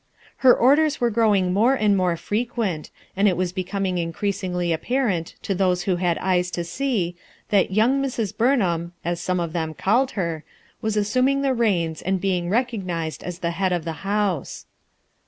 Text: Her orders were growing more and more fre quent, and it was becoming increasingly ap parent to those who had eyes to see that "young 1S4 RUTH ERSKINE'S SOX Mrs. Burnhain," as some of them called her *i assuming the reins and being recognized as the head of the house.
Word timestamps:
Her 0.37 0.55
orders 0.55 0.99
were 0.99 1.11
growing 1.11 1.53
more 1.53 1.75
and 1.75 1.95
more 1.95 2.17
fre 2.17 2.37
quent, 2.57 2.89
and 3.15 3.27
it 3.27 3.37
was 3.37 3.53
becoming 3.53 3.99
increasingly 3.99 4.73
ap 4.73 4.81
parent 4.85 5.35
to 5.43 5.53
those 5.53 5.83
who 5.83 5.97
had 5.97 6.17
eyes 6.17 6.49
to 6.57 6.63
see 6.63 7.15
that 7.49 7.69
"young 7.69 7.99
1S4 7.99 8.01
RUTH 8.01 8.05
ERSKINE'S 8.05 8.15
SOX 8.19 8.31
Mrs. 8.31 8.35
Burnhain," 8.35 8.91
as 9.05 9.21
some 9.21 9.39
of 9.39 9.53
them 9.53 9.75
called 9.75 10.11
her 10.17 10.43
*i 10.83 10.87
assuming 10.87 11.43
the 11.43 11.53
reins 11.53 12.01
and 12.01 12.19
being 12.19 12.49
recognized 12.49 13.21
as 13.21 13.37
the 13.37 13.51
head 13.51 13.71
of 13.71 13.85
the 13.85 13.93
house. 14.01 14.65